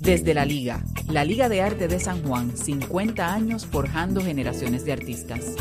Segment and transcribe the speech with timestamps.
[0.00, 4.92] Desde la Liga, la Liga de Arte de San Juan, 50 años forjando generaciones de
[4.92, 5.54] artistas.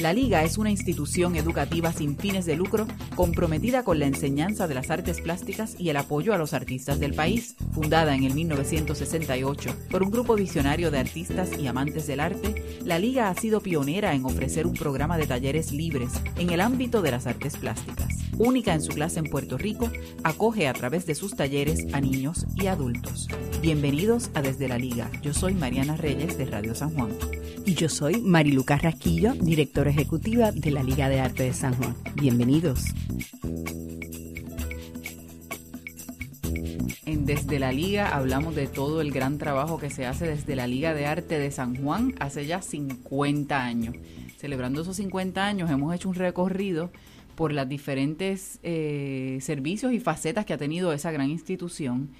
[0.00, 4.74] La Liga es una institución educativa sin fines de lucro comprometida con la enseñanza de
[4.74, 7.54] las artes plásticas y el apoyo a los artistas del país.
[7.72, 12.98] Fundada en el 1968 por un grupo visionario de artistas y amantes del arte, la
[12.98, 17.10] Liga ha sido pionera en ofrecer un programa de talleres libres en el ámbito de
[17.10, 18.29] las artes plásticas.
[18.40, 19.90] Única en su clase en Puerto Rico,
[20.24, 23.28] acoge a través de sus talleres a niños y adultos.
[23.60, 25.10] Bienvenidos a Desde la Liga.
[25.20, 27.10] Yo soy Mariana Reyes de Radio San Juan.
[27.66, 31.94] Y yo soy Mariluca Rasquillo, directora ejecutiva de la Liga de Arte de San Juan.
[32.14, 32.86] Bienvenidos.
[37.04, 40.66] En Desde la Liga hablamos de todo el gran trabajo que se hace desde la
[40.66, 43.96] Liga de Arte de San Juan hace ya 50 años.
[44.38, 46.90] Celebrando esos 50 años hemos hecho un recorrido
[47.40, 52.10] por los diferentes eh, servicios y facetas que ha tenido esa gran institución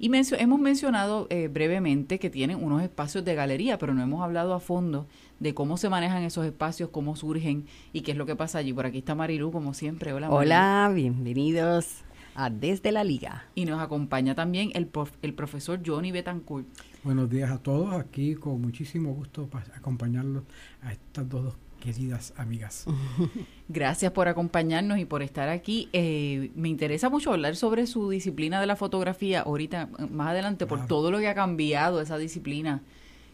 [0.00, 4.52] y hemos mencionado eh, brevemente que tienen unos espacios de galería, pero no hemos hablado
[4.52, 5.06] a fondo
[5.38, 8.72] de cómo se manejan esos espacios, cómo surgen y qué es lo que pasa allí.
[8.72, 10.12] Por aquí está Marilu, como siempre.
[10.12, 12.02] Hola, Hola, bienvenidos
[12.34, 13.44] a Desde la Liga.
[13.54, 14.90] Y nos acompaña también el,
[15.22, 16.66] el profesor Johnny Betancourt.
[17.04, 20.42] Buenos días a todos, aquí con muchísimo gusto para acompañarlos
[20.82, 21.54] a estas dos
[21.84, 22.86] queridas amigas.
[23.68, 25.90] Gracias por acompañarnos y por estar aquí.
[25.92, 30.86] Eh, me interesa mucho hablar sobre su disciplina de la fotografía ahorita, más adelante, por
[30.86, 32.80] todo lo que ha cambiado esa disciplina.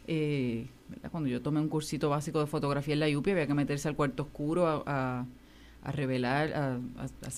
[0.08, 0.66] Eh,
[1.12, 3.94] cuando yo tomé un cursito básico de fotografía en la UPI, había que meterse al
[3.94, 5.24] cuarto oscuro a,
[5.84, 6.52] revelar.
[6.52, 6.78] A,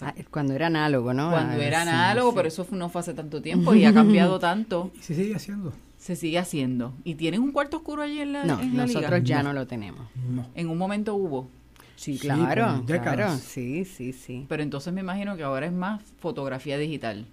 [0.01, 1.31] ah, cuando era análogo, ¿no?
[1.31, 4.91] Cuando ah, era análogo, pero eso no fue hace tanto tiempo y ha cambiado tanto.
[4.95, 6.95] Y se sigue haciendo se sigue haciendo.
[7.05, 9.53] ¿Y tienen un cuarto oscuro allí en la, no, en nosotros ya no.
[9.53, 10.09] lo tenemos.
[10.57, 11.49] En un momento hubo.
[11.95, 13.37] Sí, claro, claro.
[13.37, 14.45] Sí, sí, sí.
[14.49, 17.25] Pero entonces me imagino que ahora es más fotografía digital.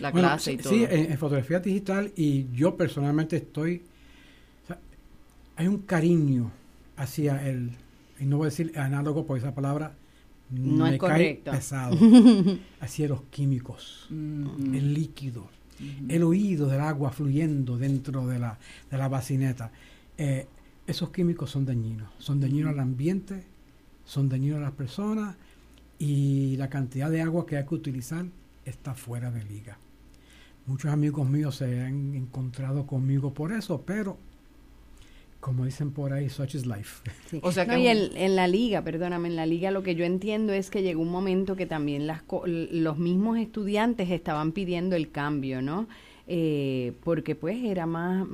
[0.00, 0.72] La clase y todo.
[0.72, 3.82] Sí, en, fotografía digital y yo personalmente estoy...
[5.56, 6.50] hay un cariño
[6.96, 7.72] hacia el...
[8.18, 9.92] Y no voy a decir análogo porque esa palabra
[10.48, 11.94] no me es cae pesado.
[12.80, 14.74] hacia los químicos, mm.
[14.74, 15.57] el líquido
[16.08, 18.58] el oído del agua fluyendo dentro de la,
[18.90, 19.70] de la bacineta.
[20.16, 20.46] Eh,
[20.86, 23.44] esos químicos son dañinos, son dañinos al ambiente,
[24.04, 25.36] son dañinos a las personas
[25.98, 28.24] y la cantidad de agua que hay que utilizar
[28.64, 29.78] está fuera de liga.
[30.66, 34.18] Muchos amigos míos se han encontrado conmigo por eso, pero
[35.40, 37.02] como dicen por ahí, such is life.
[37.42, 40.52] O sea que y en, la liga, perdóname, en la liga lo que yo entiendo
[40.52, 45.62] es que llegó un momento que también las, los mismos estudiantes estaban pidiendo el cambio,
[45.62, 45.88] ¿no?
[46.26, 48.26] Eh, porque pues era más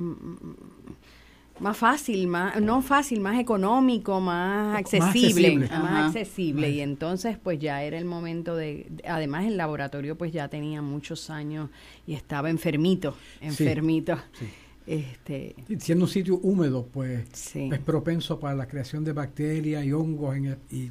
[1.60, 7.84] más fácil, más no fácil, más económico, más accesible, más accesible, y entonces pues ya
[7.84, 11.70] era el momento de además el laboratorio pues ya tenía muchos años
[12.08, 14.18] y estaba enfermito, enfermito.
[14.32, 14.46] sí.
[14.86, 20.36] Este, Siendo un sitio húmedo, pues es propenso para la creación de bacterias y hongos.
[20.36, 20.90] En y,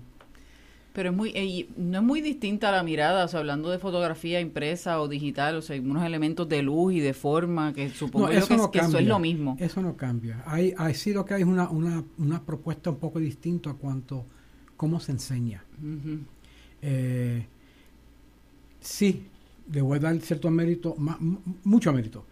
[0.93, 4.39] pero es muy, eh, no es muy distinta la mirada, o sea, hablando de fotografía
[4.39, 8.27] impresa o digital, o sea, hay unos elementos de luz y de forma que supongo
[8.27, 9.57] que, eso es lo mismo.
[9.59, 10.43] Eso no cambia.
[10.45, 13.73] Hay, hay sí lo que hay es una, una, una propuesta un poco distinta a
[13.73, 14.23] cuanto
[14.77, 15.63] cómo se enseña.
[16.83, 17.43] Eh,
[18.79, 19.25] sí,
[19.71, 20.95] le voy a dar cierto mérito,
[21.63, 22.27] mucho mérito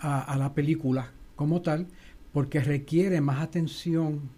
[0.00, 1.86] a, la película como tal,
[2.32, 4.30] porque requiere más atención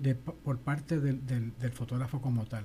[0.00, 2.64] de, por parte del, del, fotógrafo como tal.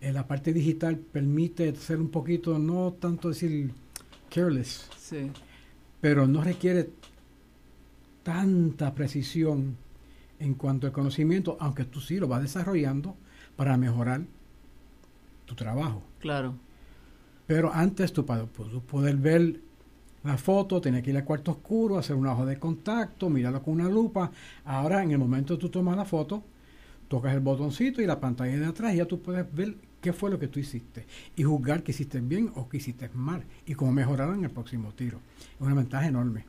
[0.00, 3.72] En la parte digital permite ser un poquito, no tanto decir
[4.32, 4.88] careless,
[6.00, 6.90] pero no requiere
[8.22, 9.76] tanta precisión
[10.38, 13.16] en cuanto al conocimiento, aunque tú sí lo vas desarrollando
[13.56, 14.22] para mejorar
[15.46, 16.02] tu trabajo.
[16.20, 16.54] Claro.
[17.46, 19.60] Pero antes tú para poder ver
[20.24, 23.74] la foto, tenía que ir al cuarto oscuro, hacer un ojo de contacto, mirarlo con
[23.74, 24.30] una lupa.
[24.64, 26.42] Ahora, en el momento que tú tomas la foto,
[27.08, 30.38] tocas el botoncito y la pantalla de atrás ya tú puedes ver qué fue lo
[30.38, 31.06] que tú hiciste
[31.36, 34.92] y juzgar que hiciste bien o que hiciste mal y cómo mejorar en el próximo
[34.92, 35.18] tiro.
[35.38, 36.44] Es una ventaja enorme.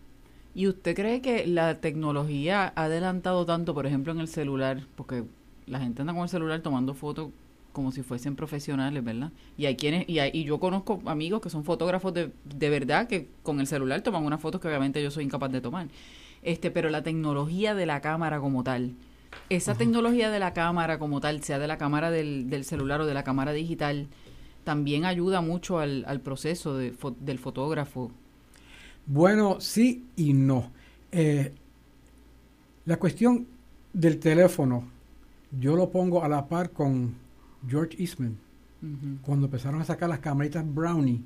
[0.54, 4.86] ¿Y usted cree que la tecnología ha adelantado tanto, por ejemplo, en el celular?
[4.95, 5.24] Porque
[5.68, 7.30] la gente anda con el celular tomando fotos
[7.71, 9.31] como si fuesen profesionales, ¿verdad?
[9.57, 13.27] Y hay quienes, y, y yo conozco amigos que son fotógrafos de, de verdad que
[13.44, 15.88] con el celular toman unas fotos que obviamente yo soy incapaz de tomar.
[16.42, 18.94] Este, pero la tecnología de la cámara como tal,
[19.50, 23.06] esa tecnología de la cámara como tal, sea de la cámara del, del celular o
[23.06, 24.07] de la cámara digital,
[24.63, 28.12] también ayuda mucho al, al proceso de, del fotógrafo.
[29.06, 30.71] Bueno, sí y no.
[31.12, 31.54] Eh,
[32.86, 33.48] la cuestión
[33.94, 34.83] del teléfono,
[35.60, 37.16] yo lo pongo a la par con
[37.67, 38.38] George Eastman.
[39.21, 41.21] cuando empezaron a sacar las camaritas Brownie,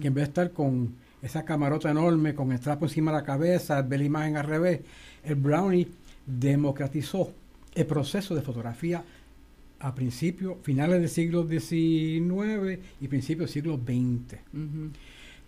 [0.00, 0.92] que en vez de estar con
[1.22, 4.80] esa camarota enorme, con el trapo encima de la cabeza, ver la imagen al revés,
[5.24, 5.88] el Brownie
[6.26, 7.32] democratizó
[7.74, 9.04] el proceso de fotografía
[9.80, 14.38] a principios, finales del siglo XIX y principios del siglo XX.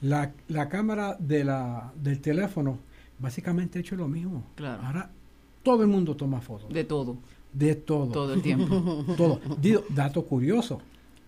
[0.03, 2.79] la, la, cámara de la, del teléfono
[3.19, 4.45] básicamente ha hecho lo mismo.
[4.55, 4.83] Claro.
[4.83, 5.11] Ahora
[5.63, 6.73] todo el mundo toma fotos.
[6.73, 7.19] De todo.
[7.53, 8.13] De todo.
[8.13, 9.05] Todo el tiempo.
[9.17, 9.41] todo.
[9.61, 10.81] Digo, dato curioso.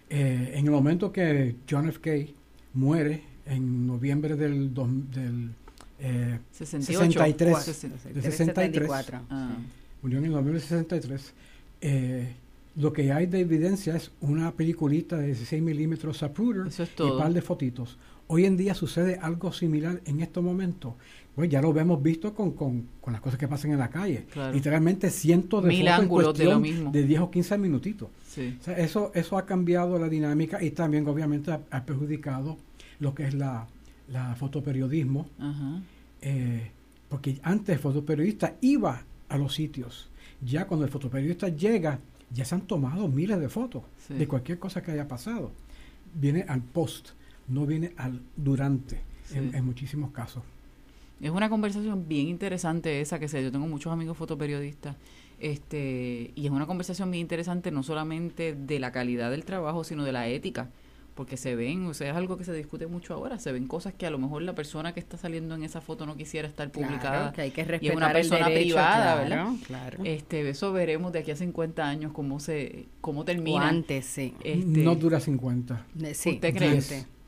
[0.09, 2.01] Eh, en el momento que John F.
[2.01, 2.33] K.
[2.75, 5.51] muere en noviembre del, del
[5.99, 8.91] eh, 63, de 63,
[9.31, 9.57] ah.
[10.03, 11.33] murió en noviembre del 63,
[11.81, 12.35] eh,
[12.77, 17.33] lo que hay de evidencia es una peliculita de 16 milímetros Zapruder y un par
[17.33, 17.99] de fotitos.
[18.33, 20.95] Hoy en día sucede algo similar en estos momentos.
[21.35, 24.25] Pues ya lo hemos visto con, con, con las cosas que pasan en la calle.
[24.55, 26.91] Literalmente cientos de Mil ángulos de lo mismo.
[26.91, 28.09] De 10 o 15 minutitos.
[28.79, 32.57] eso, eso ha cambiado la dinámica y también obviamente ha, perjudicado
[33.01, 33.67] lo que es la,
[34.09, 35.29] la fotoperiodismo.
[36.23, 36.71] Eh,
[37.11, 40.09] porque antes el fotoperiodista iba a los sitios.
[40.41, 41.99] Ya cuando el fotoperiodista llega,
[42.31, 45.53] ya se han tomado miles de fotos de cualquier cosa que haya pasado.
[46.15, 47.11] Viene al post,
[47.49, 49.01] no viene al durante,
[49.35, 50.43] en, muchísimos casos.
[51.21, 53.43] Es una conversación bien interesante esa que sé.
[53.43, 54.97] Yo tengo muchos amigos fotoperiodistas
[55.39, 60.05] este, y es una conversación bien interesante no solamente de la calidad del trabajo, sino
[60.05, 60.71] de la ética
[61.15, 63.93] porque se ven, o sea, es algo que se discute mucho ahora, se ven cosas
[63.93, 66.71] que a lo mejor la persona que está saliendo en esa foto no quisiera estar
[66.71, 67.33] publicada.
[67.33, 69.49] que hay que respetar y es una persona privada, ¿verdad?
[69.67, 69.99] Claro.
[70.05, 73.69] Este, eso veremos de aquí a 50 años cómo se cómo termina.
[73.69, 74.35] antes, sí.
[74.43, 75.87] Este, no dura 50.
[76.15, 76.83] Sí, ¿Usted cree?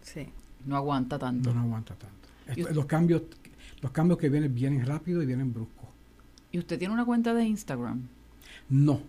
[0.04, 0.28] Sí.
[0.64, 1.52] No aguanta tanto.
[1.52, 2.72] No, aguanta tanto.
[2.72, 3.22] los cambios
[3.80, 5.88] los cambios que vienen vienen rápido y vienen bruscos.
[6.52, 8.02] ¿Y usted tiene una cuenta de Instagram?
[8.70, 9.00] No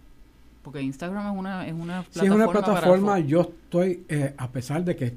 [0.66, 2.12] porque Instagram es una, es una plataforma.
[2.12, 3.20] Sí, es una plataforma.
[3.20, 5.14] yo estoy, eh, a pesar de que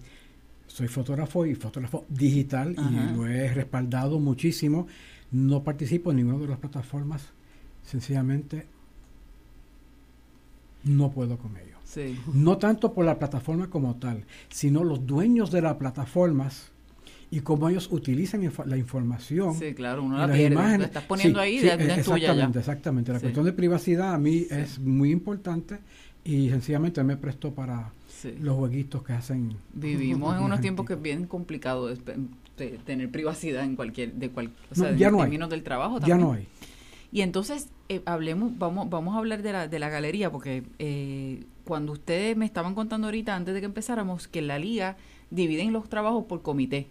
[0.66, 4.86] soy fotógrafo y fotógrafo digital y lo he respaldado muchísimo,
[5.30, 7.30] no participo en ninguna de las plataformas.
[7.82, 8.66] Sencillamente
[10.84, 11.54] no puedo con
[11.96, 12.20] ello.
[12.32, 16.70] No tanto por la plataforma como tal, sino los dueños de las plataformas
[17.30, 19.54] y cómo ellos utilizan la información.
[19.54, 20.54] Sí, claro, uno la pierde.
[20.54, 20.86] Imágenes.
[20.88, 22.58] estás poniendo ahí, de, exactamente, tuya ya.
[22.58, 25.78] Exactamente, la cuestión de privacidad a mí es muy importante
[26.24, 27.92] y sencillamente me presto para
[28.40, 29.56] los jueguitos que hacen.
[29.72, 31.96] Vivimos en unos tiempos que es bien complicado de,
[32.84, 36.18] tener privacidad en cualquier, de cual, o sea, ya en no términos del trabajo también.
[36.18, 36.46] Ya no hay.
[37.10, 41.44] Y entonces, eh, hablemos, vamos, vamos a hablar de la, de la galería, porque eh,
[41.68, 44.96] cuando ustedes me estaban contando ahorita, antes de que empezáramos, que la liga
[45.28, 46.88] dividen los trabajos por comité.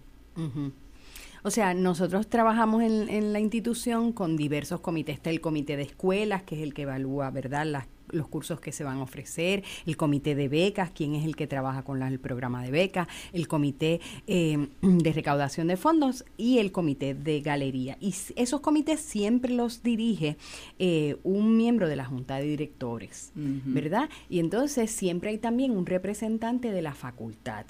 [1.42, 5.16] O sea, nosotros trabajamos en, la institución con diversos comités.
[5.16, 8.84] Está el comité de escuelas, que es el que evalúa, ¿verdad?, los cursos que se
[8.84, 12.64] van a ofrecer, el comité de becas, quien es el que trabaja con el programa
[12.64, 17.98] de becas, el comité em, de recaudación de fondos y el comité de galería.
[18.00, 20.38] Y esos comités siempre los dirige
[20.80, 24.10] eh, un miembro de la junta de directores, ¿verdad?
[24.30, 27.66] Y entonces siempre hay también un representante de la facultad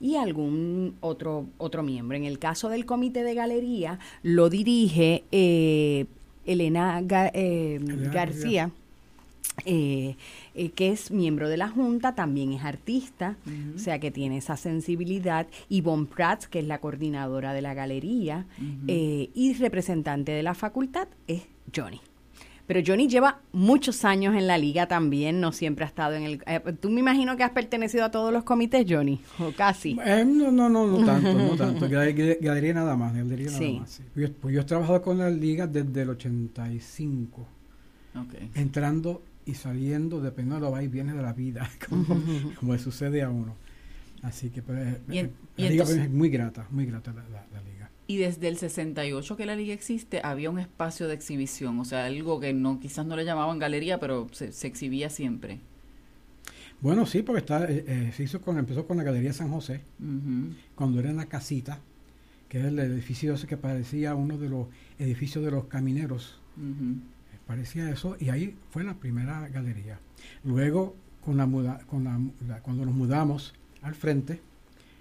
[0.00, 2.16] y algún otro, otro miembro.
[2.16, 6.06] En el caso del comité de galería, lo dirige eh,
[6.44, 7.02] Elena
[7.34, 7.78] eh,
[8.12, 8.70] García.
[9.66, 10.16] Eh,
[10.74, 13.36] que es miembro de la Junta, también es artista,
[13.74, 15.46] o sea que tiene esa sensibilidad.
[15.68, 18.46] Yvonne Prats, que es la coordinadora de la galería
[18.86, 21.42] y representante de la facultad, es
[21.74, 22.00] Johnny.
[22.70, 26.42] Pero Johnny lleva muchos años en la liga también, no siempre ha estado en el...
[26.46, 29.98] Eh, Tú me imagino que has pertenecido a todos los comités, Johnny, o casi.
[30.04, 31.88] Eh, no, no, no, no tanto, no tanto.
[31.88, 34.00] Galería nada más, galería nada más.
[34.14, 37.44] Pues, pues yo he trabajado con la liga desde el 85.
[38.28, 38.50] Okay.
[38.54, 43.30] Entrando y saliendo, dependiendo de los y viene de la vida, como, le sucede a
[43.30, 43.56] uno.
[44.22, 47.90] Así que pues, eh, la liga es muy grata, muy grata la liga.
[48.10, 52.06] Y desde el 68 que la liga existe, había un espacio de exhibición, o sea,
[52.06, 55.60] algo que no quizás no le llamaban galería, pero se, exhibía siempre.
[56.80, 59.82] Bueno, sí, porque está, eh, eh, se hizo con, empezó con la Galería San José,
[60.74, 61.78] cuando era en la casita,
[62.48, 64.66] que era el edificio ese que parecía uno de los
[64.98, 66.40] edificios de los camineros.
[67.50, 69.98] Parecía eso, y ahí fue la primera galería.
[70.44, 74.40] Luego, con la, muda, con la, cuando nos mudamos al frente,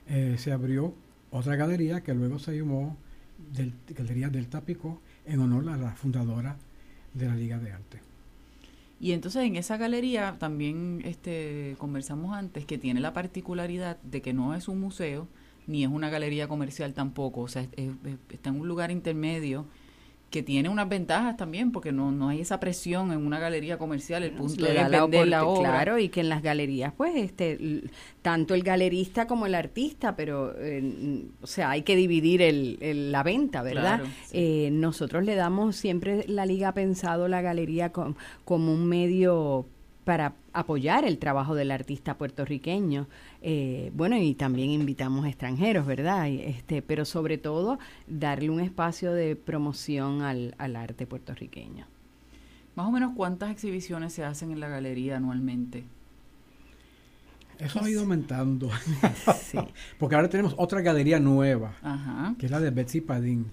[0.08, 0.96] eh, se abrió
[1.29, 2.98] otra galería que luego se llamó
[3.96, 6.58] Galería del Tapico en honor a la fundadora
[7.13, 8.00] de la Liga de Arte.
[9.00, 14.34] Y entonces en esa galería también este, conversamos antes que tiene la particularidad de que
[14.34, 15.27] no es un museo
[15.68, 17.68] ni es una galería comercial tampoco, o sea,
[18.32, 19.68] está en un lugar intermedio
[20.29, 24.21] que tiene unas ventajas también, porque no, no hay esa presión en una galería comercial,
[24.24, 25.69] el punto Le de la vender la opor- obra.
[25.71, 27.81] Claro, y que en las galerías, pues, este,
[28.21, 33.12] tanto el galerista como el artista, pero, eh, o sea, hay que dividir el, el-
[33.12, 34.01] la venta, ¿verdad?
[34.01, 34.38] Claro, sí.
[34.38, 38.13] Eh, nosotros le damos, siempre la liga ha pensado la galería com-
[38.45, 39.65] como un medio
[40.10, 43.06] para apoyar el trabajo del artista puertorriqueño.
[43.44, 46.25] Eh, bueno, y también invitamos extranjeros, ¿verdad?
[46.25, 51.86] Y, Este, pero sobre todo, darle un espacio de promoción al, al arte puertorriqueño.
[52.74, 55.84] Más o menos cuántas exhibiciones se hacen en la galería anualmente.
[57.60, 58.72] Eso ha ido aumentando.
[59.44, 59.60] Sí.
[60.00, 62.34] Porque ahora tenemos otra galería nueva, Ajá.
[62.39, 63.51] que es la de Betsy Padín.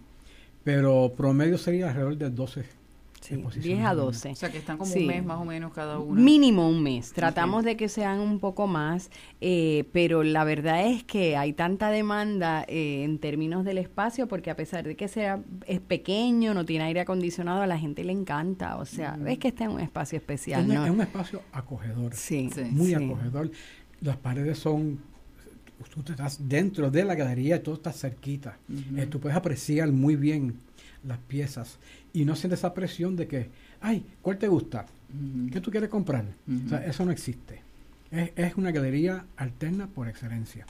[0.64, 2.85] Pero promedio sería alrededor de 12
[3.28, 4.06] Sí, exposiciones 10 a al año.
[4.06, 4.30] 12.
[4.30, 5.00] O sea que están como Sí.
[5.00, 6.20] un mes más o menos cada una.
[6.20, 7.12] Mínimo un mes.
[7.12, 11.90] Tratamos de que sean un poco más, eh, pero la verdad es que hay tanta
[11.90, 16.64] demanda eh, en términos del espacio, porque a pesar de que sea es pequeño, no
[16.64, 18.76] tiene aire acondicionado, a la gente le encanta.
[18.78, 22.50] O sea, ves que está en un espacio Es, especial, es un espacio acogedor, Sí,
[22.54, 22.62] Sí.
[22.70, 22.94] muy sí.
[22.94, 23.50] acogedor.
[24.00, 24.98] Las paredes son,
[25.92, 28.58] tú te estás dentro de la galería y todo está cerquita.
[28.96, 30.54] Eh, tú puedes apreciar muy bien
[31.06, 31.78] las piezas
[32.12, 33.48] y no sientes esa presión de que,
[33.80, 34.86] ay, ¿cuál te gusta?
[35.52, 36.24] ¿Qué tú quieres comprar?
[36.66, 37.62] O sea, eso no existe.
[38.10, 40.66] Es, es una galería alterna por excelencia.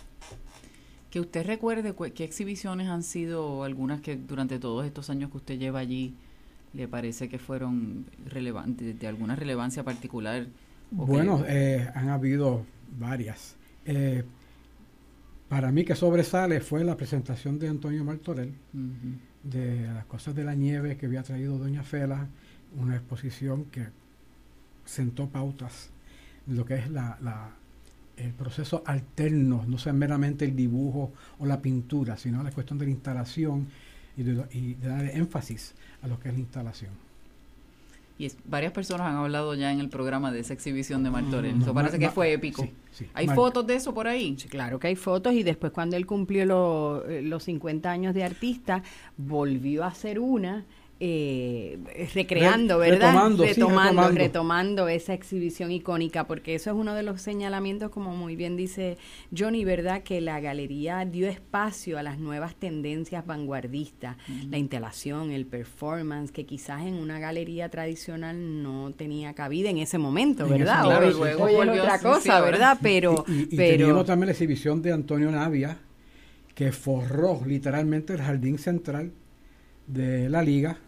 [1.10, 5.36] Que usted recuerde cu- qué exhibiciones han sido algunas que durante todos estos años que
[5.38, 6.14] usted lleva allí
[6.74, 10.44] le parece que fueron relevantes, de alguna relevancia particular.
[10.44, 10.50] que-
[10.90, 12.64] Bueno, eh, han habido
[12.98, 13.56] varias.
[13.86, 14.24] Eh,
[15.48, 18.52] para mí que sobresale fue la presentación de Antonio Martorell.
[19.50, 22.26] De las cosas de la nieve que había traído Doña Fela,
[22.76, 23.86] una exposición que
[24.84, 25.90] sentó pautas
[26.46, 27.50] lo que es la, la-
[28.16, 32.86] el proceso alterno, no sea meramente el dibujo o la pintura, sino la cuestión de
[32.86, 33.68] la instalación
[34.16, 37.05] y de, y de darle énfasis a lo que es la instalación.
[38.18, 41.58] Y es- varias personas han hablado ya en el programa de esa exhibición de Martorell.
[41.58, 42.62] No, Eso parece que fue épico.
[42.62, 43.06] sí, sí.
[43.12, 44.36] ¿Hay Mar- fotos de eso por ahí?
[44.38, 48.14] Sí, claro que hay fotos y después cuando él cumplió lo- eh, los 50 años
[48.14, 48.82] de artista,
[49.18, 50.64] volvió a hacer una,
[50.98, 51.78] eh,
[52.14, 53.08] recreando, Re- ¿verdad?
[53.10, 53.60] retomando, sí,
[54.14, 58.96] retomando, esa exhibición icónica, porque eso es uno de los señalamientos, como muy bien dice
[59.36, 60.02] Johnny, ¿verdad?
[60.02, 64.16] Que la galería dio espacio a las nuevas tendencias vanguardistas,
[64.50, 69.98] la instalación, el performance, que quizás en una galería tradicional no tenía cabida en ese
[69.98, 70.84] momento, ¿verdad?
[70.84, 72.40] momento, Hoy, luego hoy es otra cosa.
[72.40, 72.78] ¿verdad?
[72.82, 75.78] Pero, y, y- y pero teníamos también la exhibición de Antonio Navia,
[76.54, 79.12] que forró literalmente el jardín central
[79.86, 80.78] de la liga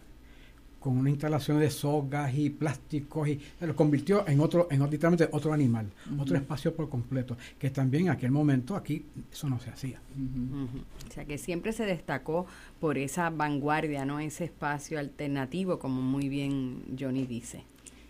[0.79, 5.29] con una instalación de sogas y plásticos y se lo convirtió en otro, en literalmente
[5.31, 9.69] otro animal, otro espacio por completo, que también en aquel momento aquí eso no se
[9.69, 9.99] hacía.
[11.07, 12.45] O sea que siempre se destacó
[12.79, 14.19] por esa vanguardia, ¿no?
[14.19, 17.63] Ese espacio alternativo, como muy bien Johnny dice.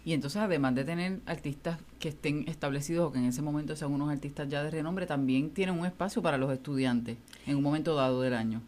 [0.06, 3.92] Y entonces, además de tener artistas que estén establecidos o que en ese momento sean
[3.92, 7.96] unos artistas ya de renombre, también tienen un espacio para los estudiantes en un momento
[7.96, 8.62] dado del año.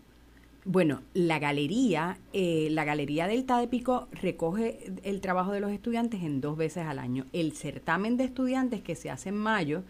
[0.64, 6.22] Bueno, la galería, eh, la galería Delta de Pico recoge el trabajo de los estudiantes
[6.22, 7.26] en dos veces al año.
[7.34, 9.84] El certamen de estudiantes que se hace en mayo,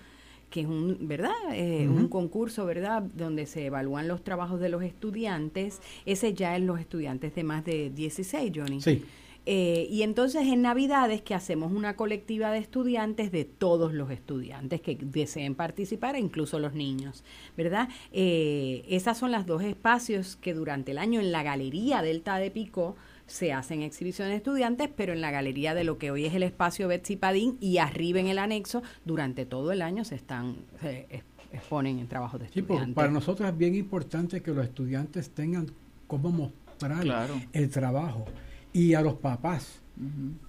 [0.49, 1.31] que es un, ¿verdad?
[1.53, 1.87] Eh.
[1.89, 3.01] Un concurso, ¿verdad?
[3.01, 5.81] Donde se evalúan los trabajos de los estudiantes.
[6.05, 8.81] Ese ya es los estudiantes de más de 16, Johnny.
[8.81, 9.03] Sí,
[9.47, 14.81] Eh, y entonces en Navidades que hacemos una colectiva de estudiantes de todos los estudiantes
[14.81, 17.23] que deseen participar, incluso los niños,
[17.57, 17.89] ¿verdad?
[18.11, 22.51] Eh, esas son las dos espacios que durante el año en la galería Delta de
[22.51, 22.95] Pico
[23.25, 26.43] se hacen exhibiciones de estudiantes, pero en la galería de lo que hoy es el
[26.43, 31.07] espacio Betsy Padín y arriba en el anexo, durante todo el año se están, se
[31.09, 32.93] ex- exponen en trabajos de sí, estudiantes.
[32.93, 35.65] para nosotros es bien importante que los estudiantes tengan
[36.07, 37.35] cómo mostrar Claro.
[37.53, 38.25] el trabajo
[38.73, 39.81] y a los papás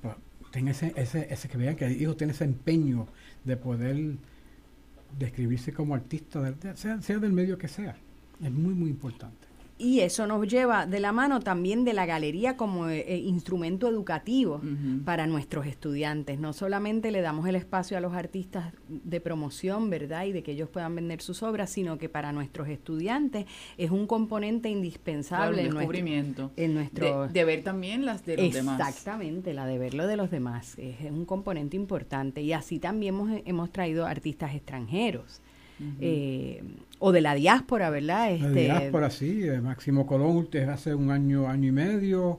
[0.00, 0.14] pues,
[0.50, 3.06] tengan ese, ese, ese que vean que el hijo tiene ese empeño
[3.44, 4.16] de poder
[5.18, 7.96] describirse como artista, sea, sea del medio que sea.
[8.42, 9.51] Es muy, muy importante.
[9.78, 13.88] Y eso nos lleva de la mano también de la galería como eh, eh, instrumento
[13.88, 14.60] educativo
[15.04, 16.38] para nuestros estudiantes.
[16.38, 20.26] No solamente le damos el espacio a los artistas de promoción, ¿verdad?
[20.26, 24.06] Y de que ellos puedan vender sus obras, sino que para nuestros estudiantes es un
[24.06, 26.52] componente Claro, indispensable un en nuestro, descubrimiento.
[26.56, 28.78] en nuestro de, de ver también las de los demás.
[28.78, 30.78] Exactamente, la de ver lo de los demás.
[30.78, 32.40] Es un componente importante.
[32.42, 35.40] Y así también hemos, hemos traído artistas extranjeros.
[36.00, 36.62] Eh,
[36.98, 38.28] o de la diáspora, ¿verdad?
[38.28, 42.38] La Este, diáspora, sí, eh, Máximo Colón desde hace un año, año y medio,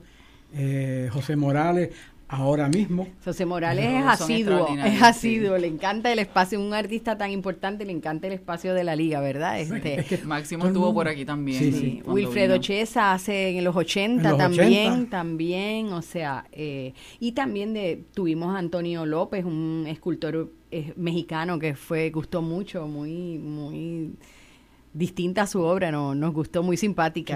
[0.53, 1.89] eh, José Morales,
[2.29, 3.07] ahora mismo.
[3.23, 7.91] José Morales es asiduo, es asiduo, le encanta el espacio, un artista tan importante, le
[7.91, 9.59] encanta el espacio de la liga, ¿verdad?
[9.59, 11.59] Este, Máximo estuvo por aquí también.
[11.59, 18.03] Sí, Wilfredo Chesa hace en los 80 también, también, o sea, eh, y también de,
[18.13, 24.15] tuvimos a Antonio López, un escultor eh, mexicano que fue, gustó mucho, muy, muy
[24.93, 27.35] distinta a su obra, no, nos gustó muy simpática.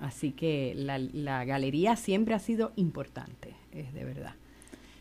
[0.00, 4.34] así que la, la galería siempre ha sido importante es de verdad.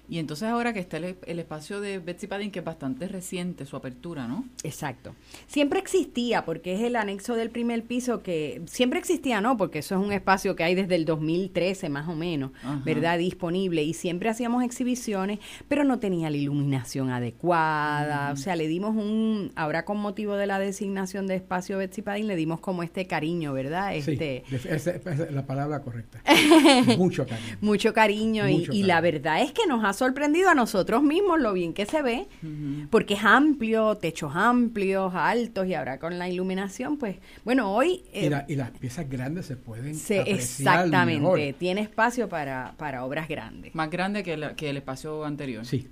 [0.10, 3.76] Y entonces ahora que está el, espacio de Betsy Padding, que es bastante reciente su
[3.76, 4.44] apertura, ¿no?
[4.64, 5.14] Exacto.
[5.46, 9.56] Siempre existía, porque es el anexo del primer piso que siempre existía, ¿no?
[9.56, 12.52] Porque eso es un espacio que hay desde el 2013 más o menos,
[12.84, 13.20] ¿verdad?
[13.20, 13.84] Disponible.
[13.84, 18.32] Y siempre hacíamos exhibiciones, pero no tenía la iluminación adecuada.
[18.32, 22.26] O sea, le dimos un, ahora con motivo de la designación de espacio Betsy Padding,
[22.26, 23.96] le dimos como este cariño, ¿verdad?
[23.96, 26.24] Este, sí, esa es la palabra correcta.
[26.98, 27.58] Mucho cariño.
[27.62, 28.50] Mucho cariño.
[28.50, 31.86] y, y la verdad es que nos ha sorprendido a nosotros mismos lo bien que
[31.86, 32.28] se ve,
[32.90, 38.04] porque es amplio, techos amplios, altos, y ahora con la iluminación, pues, bueno, hoy...
[38.14, 43.76] y, eh, las piezas grandes se pueden se, Exactamente, tiene espacio para, para obras grandes.
[43.76, 45.66] Más grande que, que el espacio anterior.
[45.66, 45.88] Sí.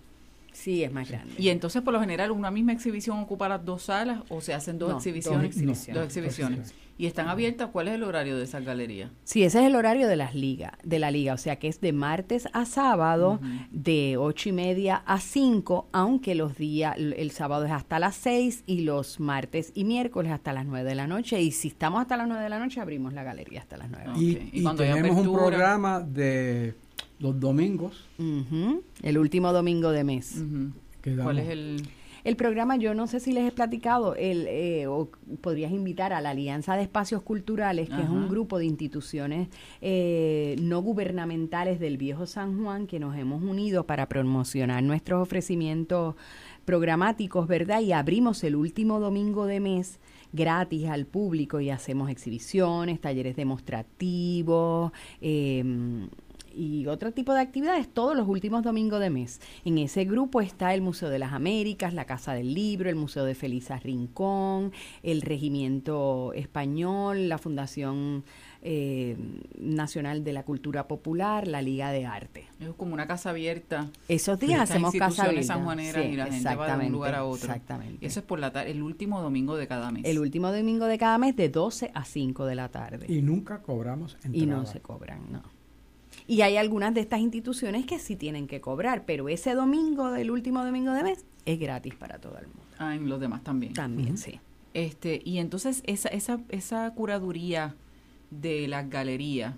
[0.58, 1.36] Sí, es más grande.
[1.38, 4.80] Y entonces, por lo general, una misma exhibición ocupa las dos salas o se hacen
[4.80, 5.56] dos exhibiciones.
[5.94, 6.74] Dos, exhibiciones.
[6.98, 7.70] ¿Y están abiertas?
[7.72, 9.12] ¿Cuál es el horario de esas galerías?
[9.24, 11.80] Sí, ese es el horario de las ligas, de la liga, o sea que es
[11.80, 17.66] de martes a sábado, de ocho y media a cinco, aunque los días, el sábado
[17.66, 21.40] es hasta las seis y los martes y miércoles hasta las nueve de la noche.
[21.40, 24.12] Y si estamos hasta las nueve de la noche, abrimos la galería hasta las nueve.
[24.16, 26.74] Y, cuando tenemos un programa de
[27.20, 28.06] los domingos.
[29.04, 30.44] El último domingo de mes.
[31.04, 31.84] ¿Cuál es el...?
[32.28, 36.20] El programa, yo no sé si les he platicado, el, eh, o podrías invitar a
[36.20, 39.48] la Alianza de Espacios Culturales, que es un grupo de instituciones
[39.80, 46.16] eh, no gubernamentales del Viejo San Juan, que nos hemos unido para promocionar nuestros ofrecimientos
[46.66, 47.80] programáticos, ¿verdad?
[47.80, 50.02] Y abrimos el último domingo de mes
[50.34, 55.64] gratis al público y hacemos exhibiciones, talleres demostrativos, eh,
[56.58, 59.40] y otro tipo de actividades todos los últimos domingos de mes.
[59.64, 63.26] En ese grupo está el Museo de las Américas, la Casa del Libro, el Museo
[63.26, 64.72] de Felisa Rincón,
[65.04, 68.24] el Regimiento Español, la Fundación
[68.64, 69.16] eh,
[69.60, 72.48] Nacional de la Cultura Popular, la Liga de Arte.
[72.60, 73.90] Es como una casa abierta.
[74.08, 76.04] Esos días hacemos casa abierta.
[76.04, 77.48] y la gente va de un lugar a otro.
[77.48, 78.06] Exactamente.
[78.06, 80.04] Eso es por la el último domingo de cada mes.
[80.06, 83.06] El último domingo de cada mes de 12 a 5 de la tarde.
[83.08, 84.38] Y nunca cobramos entrada.
[84.38, 85.57] Y no se cobran, no.
[86.28, 90.30] Y hay algunas de estas instituciones que sí tienen que cobrar, pero ese domingo del
[90.30, 92.64] último domingo de mes es gratis para todo el mundo.
[92.78, 93.74] Ah, en los demás también.
[93.74, 94.40] También, sí.
[94.74, 97.76] Este, y entonces esa, esa, esa curaduría
[98.30, 99.56] de las galerías,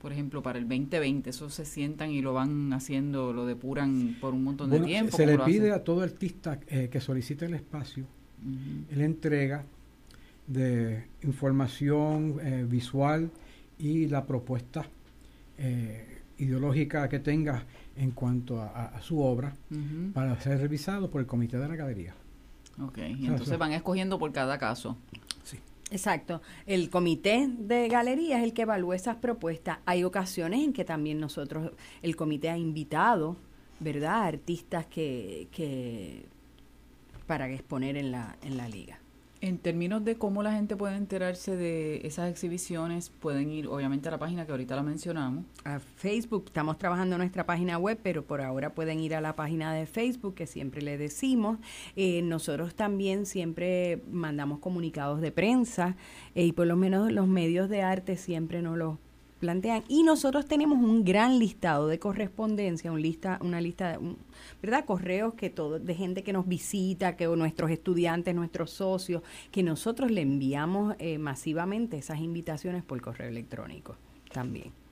[0.00, 4.32] por ejemplo, para el 2020, eso se sientan y lo van haciendo, lo depuran por
[4.32, 5.16] un montón de tiempo.
[5.16, 8.06] Se, le pide a todo artista eh, que solicite el espacio,
[8.90, 9.64] la entrega
[10.46, 13.30] de información eh, visual
[13.78, 14.88] y la propuesta
[15.58, 17.64] eh, ideológica que tenga
[17.96, 19.54] en cuanto a, su obra
[20.12, 22.14] para ser revisado por el comité de la galería.
[22.82, 24.98] Ok, y entonces van escogiendo por cada caso.
[25.44, 25.58] Sí.
[25.90, 26.42] Exacto.
[26.66, 29.78] El comité de galería es el que evalúa esas propuestas.
[29.86, 33.36] Hay ocasiones en que también nosotros, el comité ha invitado,
[33.80, 36.26] ¿verdad?, artistas que, que
[37.26, 38.98] para exponer en la, en la liga.
[39.46, 44.10] En términos de cómo la gente puede enterarse de esas exhibiciones, pueden ir obviamente a
[44.10, 45.44] la página que ahorita la mencionamos.
[45.62, 49.36] A Facebook, estamos trabajando en nuestra página web, pero por ahora pueden ir a la
[49.36, 51.60] página de Facebook que siempre le decimos.
[51.94, 55.94] Eh, nosotros también siempre mandamos comunicados de prensa
[56.34, 58.98] eh, y por lo menos los medios de arte siempre nos los
[59.46, 59.84] plantean.
[59.86, 64.16] Y nosotros tenemos un gran listado de correspondencia, un lista, una lista de,
[64.60, 64.84] ¿verdad?
[64.84, 70.10] Correos que todo, de gente que nos visita, que nuestros estudiantes, nuestros socios, que nosotros
[70.10, 73.96] le enviamos eh, masivamente esas invitaciones por correo electrónico
[74.32, 74.85] también.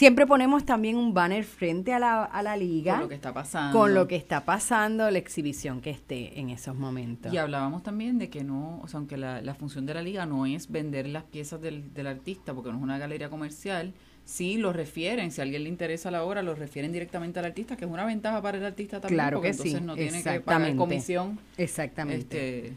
[0.00, 2.94] Siempre ponemos también un banner frente a la, a la liga.
[2.94, 3.78] Con lo que está pasando.
[3.78, 7.30] Con lo que está pasando, la exhibición que esté en esos momentos.
[7.34, 10.24] Y hablábamos también de que no, o sea, aunque la, la función de la liga
[10.24, 13.92] no es vender las piezas del, del artista, porque no es una galería comercial,
[14.24, 17.76] sí lo refieren, si a alguien le interesa la obra, lo refieren directamente al artista,
[17.76, 20.40] que es una ventaja para el artista también, claro porque que entonces no tiene que
[20.40, 21.38] pagar comisión.
[21.58, 22.68] Exactamente.
[22.68, 22.72] Este,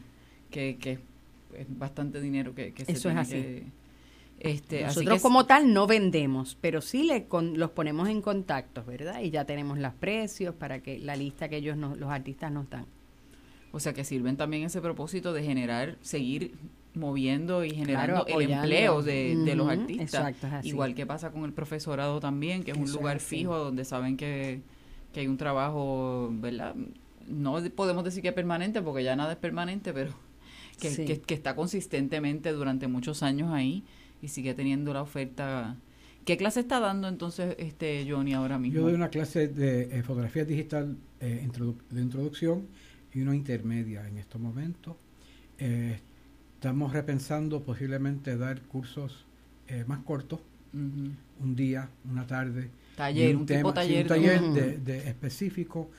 [0.52, 1.00] que, que
[1.58, 3.64] es bastante dinero que, que se Eso es así.
[4.40, 9.22] Este, Nosotros como tal no vendemos, pero sí le los ponemos en contacto, ¿verdad?
[9.22, 12.86] Y ya tenemos los precios para que la lista que ellos los artistas nos dan.
[13.72, 16.56] O sea que sirven también ese propósito de generar, seguir
[16.94, 20.36] moviendo y generando el empleo de, los artistas.
[20.64, 24.62] Igual que pasa con el profesorado también, que es un lugar fijo donde saben que,
[25.12, 26.76] que hay un trabajo, ¿verdad?
[27.28, 30.14] No podemos decir que es permanente, porque ya nada es permanente, pero
[30.80, 33.84] que, que, está consistentemente durante muchos años ahí
[34.24, 35.76] y sigue teniendo la oferta.
[36.24, 38.78] ¿Qué clase está dando entonces este Johnny ahora mismo?
[38.80, 41.46] Yo doy una clase de eh, fotografía digital eh,
[41.90, 42.66] de introducción
[43.14, 44.96] y una intermedia en estos momentos.
[45.60, 46.00] Eh,
[46.56, 49.26] estamos repensando posiblemente dar cursos
[49.88, 50.40] más cortos,
[50.74, 52.70] un día, una tarde.
[52.96, 54.04] Taller, un, tema, taller.
[54.04, 55.90] un taller de, específico.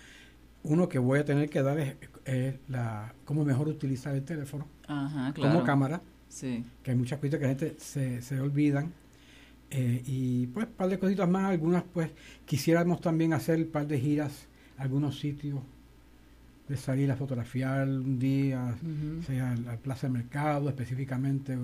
[0.62, 1.78] Uno que voy a tener que dar
[2.24, 4.68] es, la cómo mejor utilizar el teléfono
[5.34, 6.00] como cámara.
[6.34, 6.64] Sí.
[6.82, 8.92] Que hay muchas cosas que la gente se, se olvidan.
[9.70, 12.10] Eh, y pues un par de cositas más, algunas pues
[12.44, 15.60] quisiéramos también hacer un par de giras, algunos sitios
[16.68, 18.74] de salir a fotografiar un día,
[19.26, 21.56] sea a la plaza de mercado específicamente,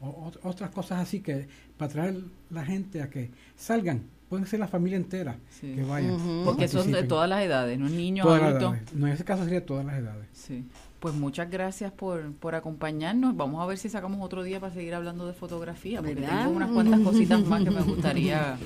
[0.00, 2.16] o, otras cosas así que para traer
[2.50, 6.44] la gente a que salgan, pueden ser la familia entera que vayan.
[6.44, 8.94] Porque son de todas las edades, no niños, adultos.
[8.94, 10.26] No, en ese caso sería todas las edades.
[10.32, 10.64] Sí.
[11.00, 13.36] Pues muchas gracias por, por acompañarnos.
[13.36, 16.70] Vamos a ver si sacamos otro día para seguir hablando de fotografía, porque tengo unas
[16.70, 18.56] cuantas cositas más que me gustaría.